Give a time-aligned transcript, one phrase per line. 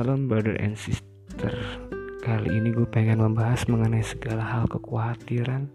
[0.00, 1.52] Shalom brother and sister.
[2.24, 5.68] Kali ini gue pengen membahas mengenai segala hal kekhawatiran.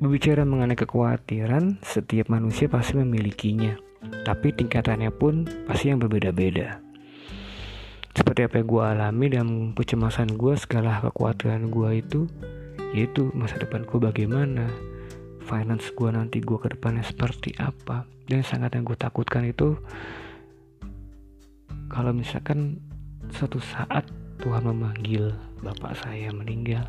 [0.00, 3.76] Berbicara mengenai kekhawatiran, setiap manusia pasti memilikinya.
[4.24, 6.80] Tapi tingkatannya pun pasti yang berbeda-beda.
[8.16, 9.46] Seperti apa yang gue alami dan
[9.76, 12.24] kecemasan gue segala kekhawatiran gue itu
[12.96, 14.64] Yaitu masa depan gue bagaimana
[15.44, 18.08] Finance gue nanti gue ke depannya seperti apa.
[18.24, 19.76] Dan sangat yang gue takutkan itu
[21.90, 22.78] kalau misalkan
[23.34, 24.06] suatu saat
[24.40, 26.86] Tuhan memanggil bapak saya meninggal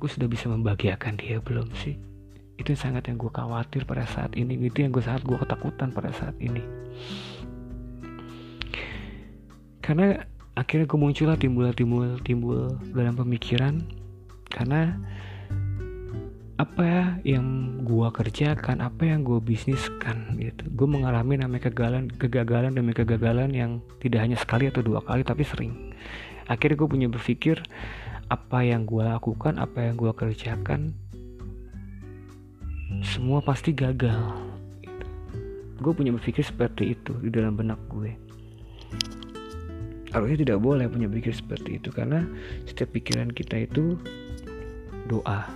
[0.00, 2.00] gue sudah bisa membahagiakan dia belum sih?
[2.56, 5.92] Itu yang sangat yang gue khawatir pada saat ini itu yang gue sangat gue ketakutan
[5.92, 6.64] pada saat ini.
[9.84, 10.24] Karena
[10.56, 13.84] akhirnya gue muncullah timbul timbul timbul dalam pemikiran
[14.48, 14.96] karena
[16.60, 20.68] apa ya yang gua kerjakan apa yang gua bisniskan gitu.
[20.76, 25.40] Gue mengalami namanya kegagalan kegagalan demi kegagalan yang tidak hanya sekali atau dua kali tapi
[25.40, 25.96] sering.
[26.50, 27.62] Akhirnya gue punya berpikir
[28.30, 30.94] apa yang gue lakukan apa yang gue kerjakan
[33.02, 34.22] semua pasti gagal
[34.86, 35.06] gitu.
[35.82, 38.14] gue punya berpikir seperti itu di dalam benak gue
[40.14, 42.22] harusnya tidak boleh punya pikir seperti itu karena
[42.70, 43.98] setiap pikiran kita itu
[45.10, 45.50] doa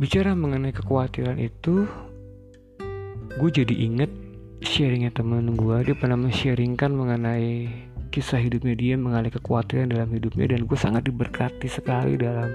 [0.00, 1.86] bicara mengenai kekhawatiran itu
[3.34, 4.10] gue jadi inget
[4.62, 7.68] sharingnya temen gue dia pernah men-sharingkan mengenai
[8.14, 10.46] kisah hidupnya dia mengenai kekhawatiran dalam hidupnya.
[10.54, 12.46] Dan gue sangat diberkati sekali dalam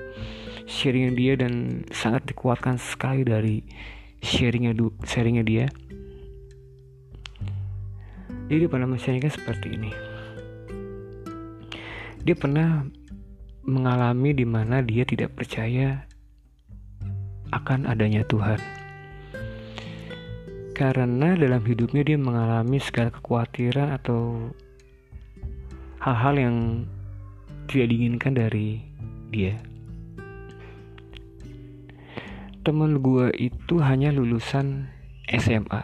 [0.63, 3.59] sharingnya dia dan sangat dikuatkan sekali dari
[4.23, 4.71] sharingnya
[5.03, 5.65] sharingnya dia.
[8.47, 9.91] Jadi dia pernah men-sharingkan seperti ini.
[12.23, 12.87] Dia pernah
[13.67, 16.07] mengalami di mana dia tidak percaya
[17.53, 18.59] akan adanya Tuhan.
[20.77, 24.51] Karena dalam hidupnya dia mengalami segala kekhawatiran atau
[25.99, 26.57] hal-hal yang
[27.67, 28.79] tidak diinginkan dari
[29.27, 29.59] dia.
[32.63, 34.87] Temen gue itu hanya lulusan
[35.27, 35.83] SMA.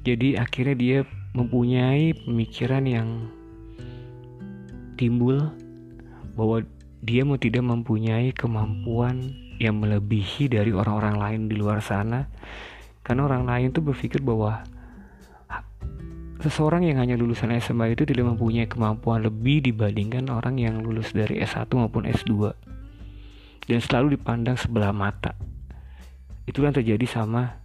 [0.00, 0.98] Jadi akhirnya dia
[1.36, 3.08] mempunyai pemikiran yang
[4.96, 5.52] timbul
[6.32, 6.64] bahwa
[7.04, 12.24] dia mau tidak mempunyai kemampuan yang melebihi dari orang-orang lain di luar sana.
[13.04, 14.64] Karena orang lain tuh berpikir bahwa
[16.40, 21.44] seseorang yang hanya lulusan SMA itu tidak mempunyai kemampuan lebih dibandingkan orang yang lulus dari
[21.44, 22.56] S1 maupun S2
[23.68, 25.36] dan selalu dipandang sebelah mata.
[26.48, 27.60] Itu yang terjadi sama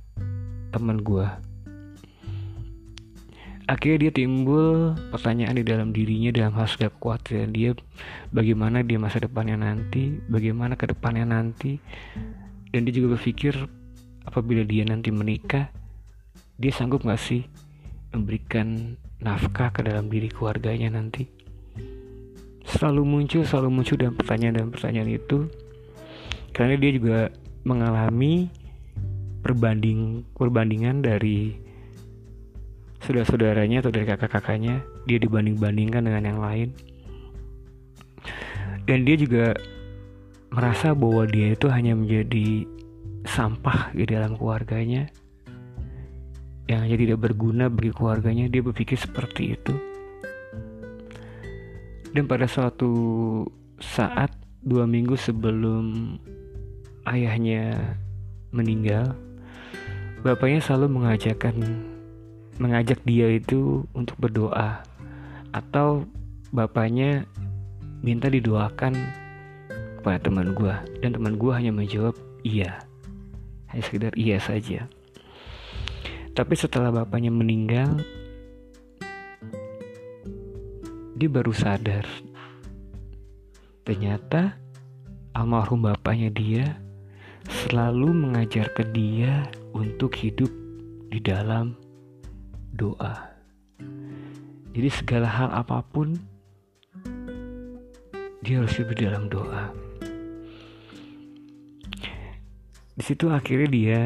[0.76, 1.45] teman gue
[3.66, 7.72] akhirnya dia timbul pertanyaan di dalam dirinya dalam hal segala kekhawatiran dia
[8.30, 10.22] bagaimana dia masa depannya nanti?
[10.30, 11.82] Bagaimana ke depannya nanti?
[12.70, 13.58] Dan dia juga berpikir
[14.26, 15.70] apabila dia nanti menikah
[16.56, 17.44] dia sanggup gak sih
[18.16, 21.28] memberikan nafkah ke dalam diri keluarganya nanti?
[22.66, 25.52] Selalu muncul selalu muncul dalam pertanyaan dan pertanyaan itu.
[26.56, 27.20] Karena dia juga
[27.68, 28.48] mengalami
[29.44, 31.65] perbanding perbandingan dari
[33.06, 36.70] saudara-saudaranya atau dari kakak-kakaknya dia dibanding-bandingkan dengan yang lain.
[38.86, 39.54] Dan dia juga
[40.50, 42.66] merasa bahwa dia itu hanya menjadi
[43.26, 45.10] sampah di dalam keluarganya
[46.66, 48.50] yang hanya tidak berguna bagi keluarganya.
[48.50, 49.74] Dia berpikir seperti itu.
[52.10, 52.94] Dan pada suatu
[53.78, 54.34] saat
[54.66, 56.18] dua minggu sebelum
[57.06, 57.94] ayahnya
[58.50, 59.14] meninggal
[60.26, 61.56] bapaknya selalu mengajarkan
[62.58, 64.84] mengajak dia itu untuk berdoa.
[65.56, 66.08] Atau
[66.52, 67.28] bapaknya
[68.04, 68.94] minta didoakan
[70.00, 72.84] kepada teman gue dan teman gue hanya menjawab iya.
[73.72, 74.88] Hanya sekedar iya saja.
[76.36, 77.96] Tapi setelah bapaknya meninggal
[81.16, 82.04] dia baru sadar.
[83.88, 84.60] Ternyata
[85.32, 86.76] almarhum bapaknya dia
[87.48, 90.52] selalu mengajarkan dia untuk hidup
[91.08, 91.85] di dalam
[92.76, 93.32] doa.
[94.76, 96.20] Jadi segala hal apa pun
[98.44, 99.72] dia harus hidup dalam doa.
[102.96, 104.02] Di situ akhirnya dia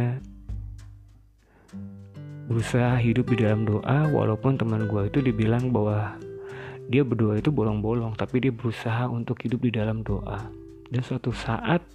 [2.49, 6.17] berusaha hidup di dalam doa walaupun teman gue itu dibilang bahwa
[6.89, 10.49] dia berdoa itu bolong-bolong tapi dia berusaha untuk hidup di dalam doa
[10.89, 11.85] dan suatu saat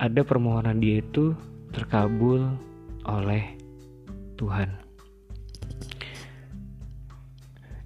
[0.00, 1.36] ada permohonan dia itu
[1.76, 2.56] terkabul
[3.04, 3.52] oleh
[4.40, 4.79] Tuhan.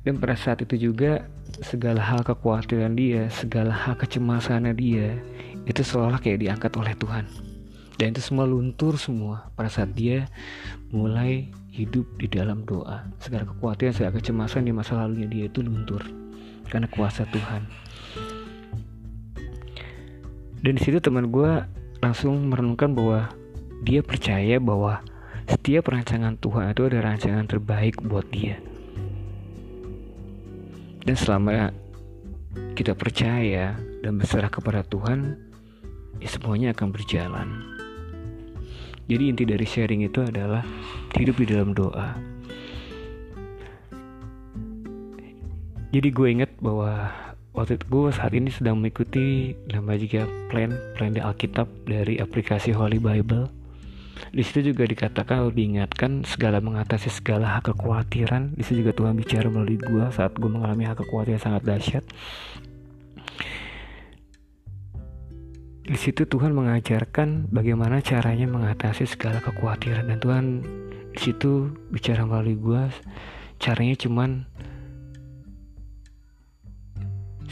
[0.05, 1.25] Dan pada saat itu juga
[1.65, 5.17] segala hal kekhawatiran dia, segala hal kecemasannya dia
[5.65, 7.27] itu seolah kayak diangkat oleh Tuhan.
[7.95, 9.55] dan itu semua luntur semua.
[9.55, 10.27] Pada saat dia
[10.91, 16.03] mulai hidup di dalam doa segala kekhawatiran segala kecemasan di masa lalunya dia itu luntur
[16.67, 17.62] karena kuasa Tuhan.
[20.59, 21.62] Dan di situ teman gue
[22.03, 23.31] langsung merenungkan bahwa
[23.87, 24.99] dia percaya bahwa
[25.47, 28.59] setiap rancangan Tuhan itu ada rancangan terbaik buat dia
[31.05, 31.71] dan selama
[32.75, 35.37] kita percaya dan berserah kepada Tuhan
[36.19, 37.49] ya semuanya akan berjalan.
[39.05, 40.65] Jadi inti dari sharing itu adalah
[41.12, 42.17] hidup di dalam doa.
[45.93, 47.12] Jadi gue inget bahwa
[47.55, 52.75] waktu itu gue saat ini sedang mengikuti nama juga plan plan di Alkitab dari aplikasi
[52.75, 53.47] Holy Bible
[54.35, 58.55] di situ juga dikatakan diingatkan segala mengatasi segala hak kekhawatiran.
[58.55, 62.05] Di situ juga Tuhan bicara melalui gue saat gue mengalami hak kekhawatiran sangat dahsyat.
[65.85, 70.09] Di situ Tuhan mengajarkan bagaimana caranya mengatasi segala kekhawatiran.
[70.11, 70.45] Dan Tuhan
[71.15, 72.83] di situ bicara melalui gue
[73.63, 74.51] caranya cuman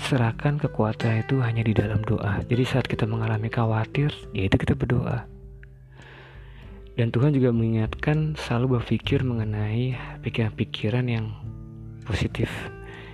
[0.02, 2.42] serahkan kekuatan itu hanya di dalam doa.
[2.42, 5.30] Jadi saat kita mengalami khawatir yaitu kita berdoa
[6.98, 11.32] dan Tuhan juga mengingatkan selalu berpikir mengenai pikiran-pikiran yang
[12.04, 12.48] positif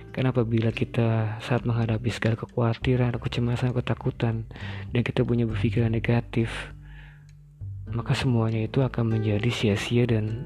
[0.09, 4.49] karena apabila kita saat menghadapi segala kekhawatiran, kecemasan, ketakutan,
[4.89, 6.73] dan kita punya berpikiran negatif,
[7.93, 10.43] maka semuanya itu akan menjadi sia-sia dan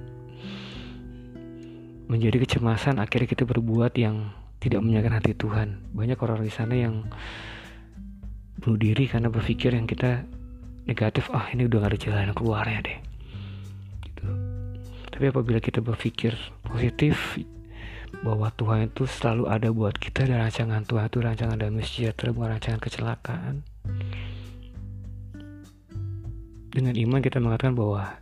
[2.11, 2.99] menjadi kecemasan.
[2.99, 5.79] Akhirnya kita berbuat yang tidak menyenangkan hati Tuhan.
[5.95, 7.07] Banyak orang di sana yang
[8.59, 10.27] bunuh diri karena berpikir yang kita
[10.83, 11.31] negatif.
[11.31, 13.12] Ah ini udah gak ada jalan keluarnya deh.
[15.13, 16.33] Tapi apabila kita berpikir
[16.65, 17.37] positif,
[18.21, 22.49] bahwa Tuhan itu selalu ada buat kita dan rancangan Tuhan itu rancangan damai sejahtera bukan
[22.53, 23.55] rancangan kecelakaan.
[26.73, 28.21] Dengan iman kita mengatakan bahwa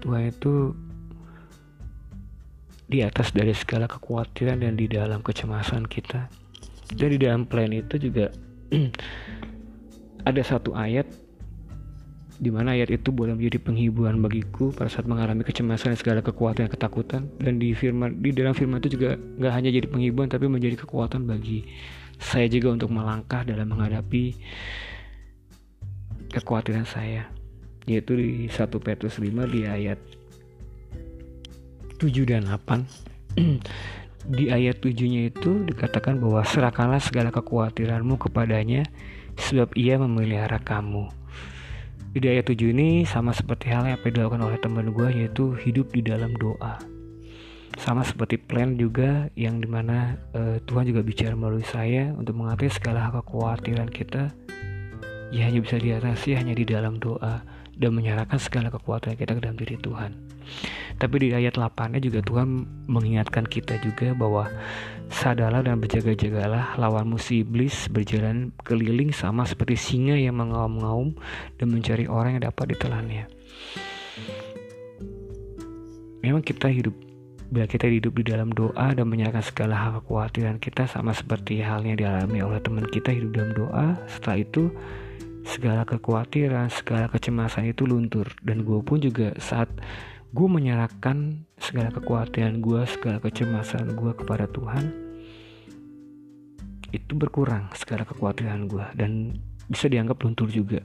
[0.00, 0.72] Tuhan itu
[2.88, 6.32] di atas dari segala kekhawatiran dan di dalam kecemasan kita.
[6.90, 8.34] Dan di dalam plan itu juga
[10.28, 11.06] ada satu ayat
[12.40, 16.66] di mana ayat itu boleh menjadi penghiburan bagiku pada saat mengalami kecemasan dan segala kekuatan
[16.66, 17.22] dan ketakutan.
[17.36, 21.28] Dan di firman di dalam firman itu juga nggak hanya jadi penghiburan tapi menjadi kekuatan
[21.28, 21.68] bagi
[22.16, 24.40] saya juga untuk melangkah dalam menghadapi
[26.32, 27.28] kekhawatiran saya.
[27.84, 30.00] Yaitu di 1 Petrus 5 di ayat
[32.00, 33.36] 7 dan 8
[34.40, 38.88] di ayat 7 nya itu dikatakan bahwa serahkanlah segala kekhawatiranmu kepadanya
[39.36, 41.19] sebab ia memelihara kamu
[42.10, 46.02] di ayat 7 ini sama seperti hal yang dilakukan oleh teman gue yaitu hidup di
[46.02, 46.82] dalam doa.
[47.78, 52.82] Sama seperti plan juga yang di mana uh, Tuhan juga bicara melalui saya untuk mengatasi
[52.82, 54.34] segala kekhawatiran kita
[55.30, 57.46] ya hanya bisa diatasi hanya di dalam doa
[57.78, 60.29] dan menyerahkan segala kekuatan kita ke dalam diri Tuhan.
[61.00, 64.52] Tapi di ayat 8-nya juga Tuhan mengingatkan kita juga bahwa
[65.10, 71.16] Sadarlah dan berjaga-jagalah lawanmu si iblis berjalan keliling sama seperti singa yang mengaum-ngaum
[71.58, 73.24] dan mencari orang yang dapat ditelannya.
[76.20, 76.92] Memang kita hidup
[77.50, 81.98] bila kita hidup di dalam doa dan menyerahkan segala hal kekhawatiran kita sama seperti halnya
[81.98, 84.70] dialami oleh teman kita hidup dalam doa setelah itu
[85.42, 89.66] segala kekhawatiran segala kecemasan itu luntur dan gue pun juga saat
[90.30, 95.10] gue menyerahkan segala kekuatan gue, segala kecemasan gue kepada Tuhan,
[96.90, 100.78] itu berkurang segala kekuatan gue dan bisa dianggap luntur juga.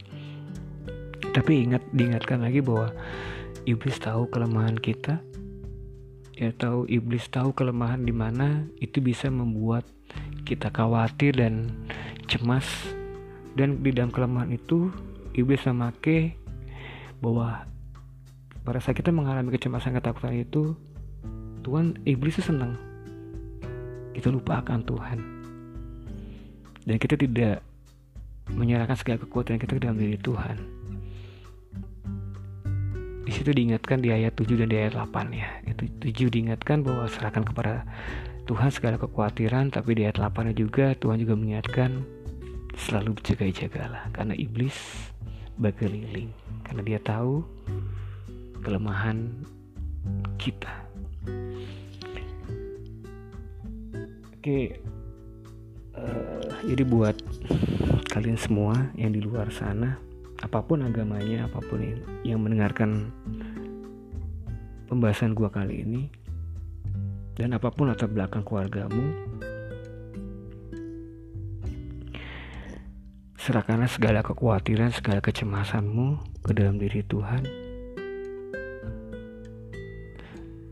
[1.33, 2.89] Tapi ingat, diingatkan lagi bahwa
[3.69, 5.21] iblis tahu kelemahan kita,
[6.37, 8.65] ya tahu iblis tahu kelemahan di mana.
[8.81, 9.85] Itu bisa membuat
[10.45, 11.69] kita khawatir dan
[12.25, 12.65] cemas.
[13.55, 14.91] Dan di dalam kelemahan itu
[15.35, 16.35] iblis memakai
[17.19, 17.67] bahwa
[18.65, 20.74] pada saat kita mengalami kecemasan ketakutan itu
[21.62, 22.74] Tuhan iblis itu senang.
[24.17, 25.19] Kita lupa akan Tuhan.
[26.86, 27.62] Dan kita tidak
[28.53, 30.57] menyerahkan segala kekuatan kita ke dalam diri Tuhan.
[33.25, 35.50] Di situ diingatkan di ayat 7 dan di ayat 8 ya.
[35.65, 37.86] Itu 7 diingatkan bahwa serahkan kepada
[38.45, 42.05] Tuhan segala kekhawatiran tapi di ayat 8 juga Tuhan juga mengingatkan
[42.77, 44.13] selalu berjaga-jagalah.
[44.13, 44.77] Karena iblis
[45.57, 46.29] berkeliling.
[46.62, 47.41] Karena dia tahu
[48.65, 49.29] kelemahan
[50.41, 50.74] kita.
[54.34, 54.81] Oke,
[55.93, 57.13] uh, jadi buat
[58.10, 60.01] kalian semua yang di luar sana,
[60.41, 61.81] apa pun agamanya, apa pun
[62.25, 63.13] yang, mendengarkan
[64.89, 66.01] pembahasan gua kali ini,
[67.38, 69.13] dan apa pun latar belakang keluargamu,
[73.38, 77.64] serahkanlah segala kekhawatiran, segala kecemasanmu ke dalam diri Tuhan.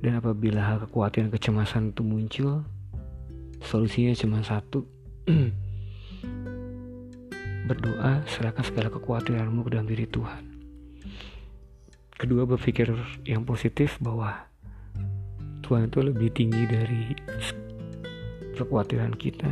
[0.04, 2.68] Dan apabila hal kekhawatiran kecemasan itu muncul,
[3.64, 4.84] solusinya cuma satu.
[7.72, 10.44] Berdoa, serahkan segala kekhawatiranmu ke dalam diri Tuhan.
[12.20, 12.92] Kedua, berpikir
[13.24, 14.36] yang positif bahwa
[15.64, 17.16] Tuhan itu lebih tinggi dari
[18.60, 19.48] kekhawatiran kita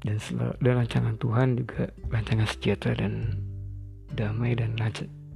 [0.00, 0.16] dan
[0.62, 3.36] dan rancangan Tuhan juga rancangan sejahtera dan
[4.16, 4.78] damai dan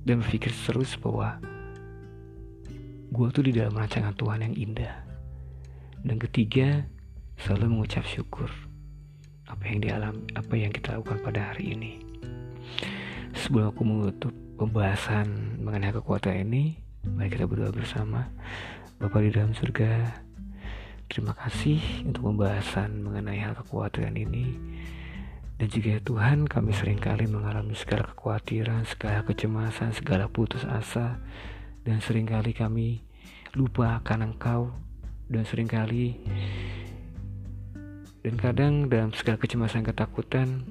[0.08, 1.36] dan berpikir terus bahwa
[3.14, 4.94] gue tuh di dalam rancangan Tuhan yang indah
[6.02, 6.82] dan ketiga
[7.38, 8.50] selalu mengucap syukur
[9.46, 12.02] apa yang dialami apa yang kita lakukan pada hari ini
[13.38, 18.26] sebelum aku menutup pembahasan mengenai kekuatan ini mari kita berdoa bersama
[18.98, 20.22] Bapak di dalam surga
[21.04, 21.78] Terima kasih
[22.08, 24.56] untuk pembahasan mengenai hal kekhawatiran ini.
[25.54, 31.20] Dan juga ya Tuhan kami sering kali mengalami segala kekhawatiran, segala kecemasan, segala putus asa.
[31.84, 33.04] Dan sering kali kami
[33.54, 34.72] lupa akan Engkau.
[35.28, 36.16] Dan sering kali
[38.24, 40.64] dan kadang dalam segala kecemasan ketakutan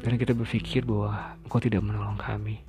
[0.00, 2.64] karena kita berpikir bahwa engkau tidak menolong kami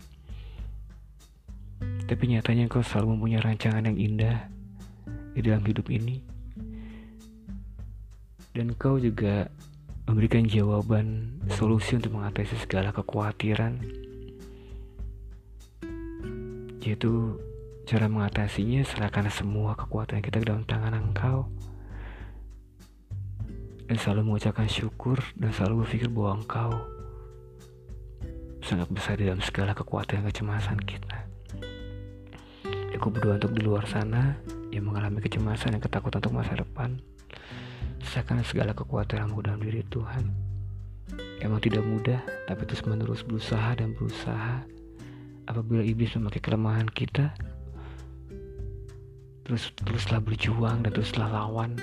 [2.03, 4.51] tapi nyatanya engkau selalu mempunyai rancangan yang indah
[5.31, 6.19] di dalam hidup ini
[8.51, 9.47] dan kau juga
[10.03, 13.79] memberikan jawaban solusi untuk mengatasi segala kekhawatiran
[16.83, 17.39] yaitu
[17.89, 21.49] cara mengatasinya serahkan semua kekuatan kita ke dalam tangan engkau
[23.89, 26.69] dan selalu mengucapkan syukur dan selalu berpikir bahwa engkau
[28.61, 31.17] sangat besar di dalam segala kekuatan dan kecemasan kita.
[32.93, 34.37] Aku berdoa untuk di luar sana
[34.69, 37.01] yang mengalami kecemasan dan ketakutan untuk masa depan.
[38.05, 40.29] Serahkan segala kekuatanmu dalam diri Tuhan.
[41.41, 44.61] Emang tidak mudah, tapi terus menerus berusaha dan berusaha.
[45.49, 47.33] Apabila iblis memakai kelemahan kita,
[49.49, 51.73] terus teruslah berjuang dan teruslah lawan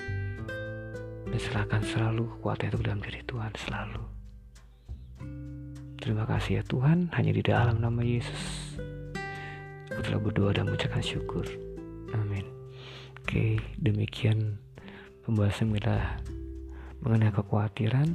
[1.26, 4.02] dan serahkan selalu kekuatan itu dalam diri Tuhan selalu.
[5.99, 8.78] Terima kasih ya Tuhan, hanya di dalam nama Yesus.
[9.90, 11.42] Aku telah berdoa dan mengucapkan syukur.
[12.14, 12.46] Amin.
[13.26, 14.62] Oke, demikian
[15.26, 16.23] pembahasan kita
[17.02, 18.14] mengenai kekhawatiran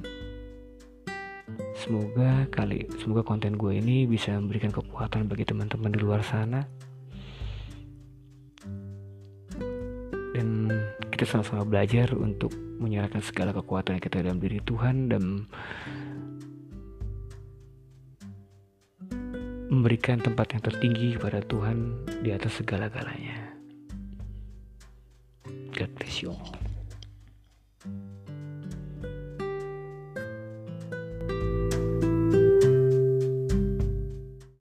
[1.76, 6.64] semoga kali semoga konten gue ini bisa memberikan kekuatan bagi teman-teman di luar sana
[11.22, 12.50] kita sama-sama belajar untuk
[12.82, 15.46] menyerahkan segala kekuatan kita dalam diri Tuhan dan
[19.70, 21.94] memberikan tempat yang tertinggi kepada Tuhan
[22.26, 23.54] di atas segala-galanya.
[25.78, 26.61] God bless you all.